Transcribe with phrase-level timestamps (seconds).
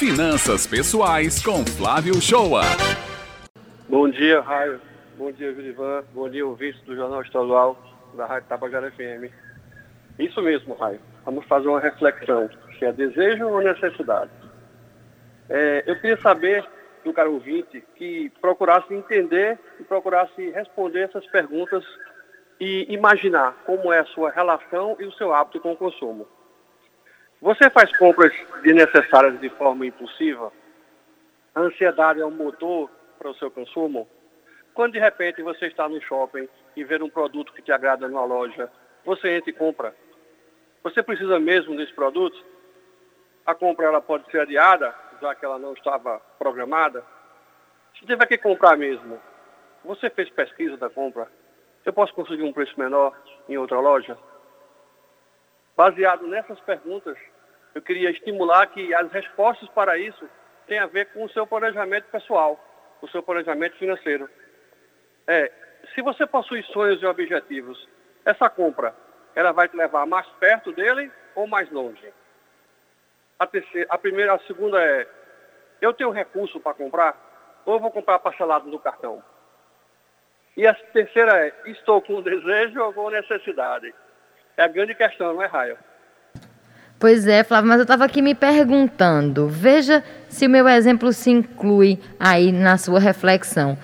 [0.00, 2.62] Finanças Pessoais com Flávio Shoa.
[3.86, 4.80] Bom dia, Raio.
[5.18, 6.02] Bom dia, Vilivan.
[6.14, 7.76] Bom dia, ouvinte do Jornal Estadual
[8.14, 9.30] da Rádio Tabajara FM.
[10.18, 10.98] Isso mesmo, Raio.
[11.22, 12.48] Vamos fazer uma reflexão.
[12.78, 14.30] Se é desejo ou necessidade.
[15.50, 16.64] É, eu queria saber
[17.04, 21.84] do cara ouvinte que procurasse entender e procurasse responder essas perguntas
[22.58, 26.26] e imaginar como é a sua relação e o seu hábito com o consumo.
[27.42, 30.52] Você faz compras desnecessárias de forma impulsiva?
[31.54, 34.06] A ansiedade é um motor para o seu consumo?
[34.74, 38.26] Quando de repente você está no shopping e vê um produto que te agrada numa
[38.26, 38.70] loja,
[39.06, 39.94] você entra e compra.
[40.82, 42.36] Você precisa mesmo desse produto?
[43.46, 47.02] A compra ela pode ser adiada, já que ela não estava programada.
[47.98, 49.18] Se tiver que comprar mesmo,
[49.82, 51.26] você fez pesquisa da compra?
[51.86, 53.16] Eu posso conseguir um preço menor
[53.48, 54.16] em outra loja?
[55.74, 57.16] Baseado nessas perguntas,
[57.74, 60.28] eu queria estimular que as respostas para isso
[60.66, 62.58] têm a ver com o seu planejamento pessoal,
[63.00, 64.28] o seu planejamento financeiro.
[65.26, 65.50] É,
[65.94, 67.88] se você possui sonhos e objetivos,
[68.24, 68.94] essa compra,
[69.34, 72.12] ela vai te levar mais perto dele ou mais longe?
[73.38, 75.08] A, terceira, a primeira, a segunda é,
[75.80, 79.22] eu tenho recurso para comprar ou eu vou comprar parcelado no cartão?
[80.56, 83.94] E a terceira é, estou com desejo ou com necessidade?
[84.56, 85.78] É a grande questão, não é, Raia?
[87.00, 89.48] Pois é, Flávio, mas eu estava aqui me perguntando.
[89.48, 93.78] Veja se o meu exemplo se inclui aí na sua reflexão.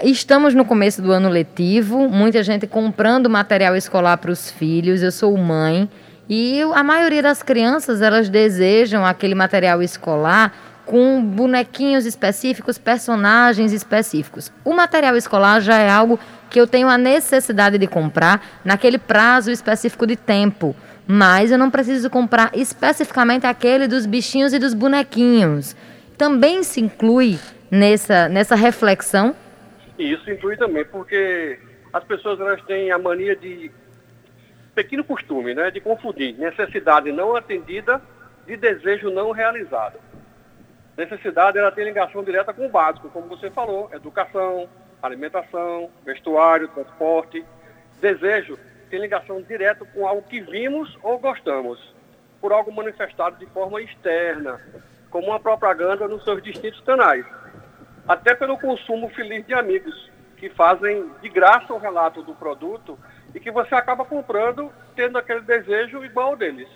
[0.00, 5.02] Estamos no começo do ano letivo, muita gente comprando material escolar para os filhos.
[5.02, 5.90] Eu sou mãe
[6.28, 10.54] e a maioria das crianças elas desejam aquele material escolar
[10.86, 14.52] com bonequinhos específicos, personagens específicos.
[14.64, 16.16] O material escolar já é algo
[16.48, 20.76] que eu tenho a necessidade de comprar naquele prazo específico de tempo.
[21.14, 25.76] Mas eu não preciso comprar especificamente aquele dos bichinhos e dos bonequinhos.
[26.16, 27.38] Também se inclui
[27.70, 29.36] nessa, nessa reflexão?
[29.98, 31.58] Isso inclui também, porque
[31.92, 33.70] as pessoas elas têm a mania de
[34.74, 38.00] pequeno costume, né, de confundir necessidade não atendida
[38.46, 39.98] de desejo não realizado.
[40.96, 44.66] Necessidade ela tem ligação direta com o básico, como você falou, educação,
[45.02, 47.44] alimentação, vestuário, transporte.
[48.00, 48.58] Desejo
[48.92, 51.80] tem ligação direta com algo que vimos ou gostamos,
[52.42, 54.60] por algo manifestado de forma externa,
[55.08, 57.24] como uma propaganda nos seus distintos canais.
[58.06, 62.98] Até pelo consumo feliz de amigos, que fazem de graça o relato do produto
[63.34, 66.68] e que você acaba comprando tendo aquele desejo igual ao deles.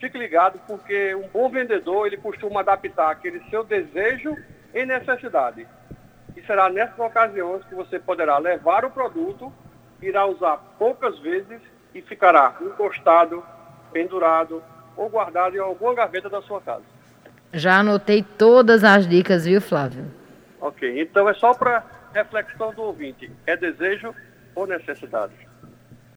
[0.00, 4.34] Fique ligado porque um bom vendedor ele costuma adaptar aquele seu desejo
[4.72, 5.68] em necessidade.
[6.34, 9.52] E será nessas ocasiões que você poderá levar o produto,
[10.00, 11.60] irá usar poucas vezes
[11.94, 13.42] e ficará encostado,
[13.92, 14.62] pendurado
[14.96, 16.84] ou guardado em alguma gaveta da sua casa.
[17.52, 20.04] Já anotei todas as dicas, viu, Flávio?
[20.60, 21.82] Ok, então é só para
[22.12, 23.30] reflexão do ouvinte.
[23.46, 24.14] É desejo
[24.54, 25.47] ou necessidade?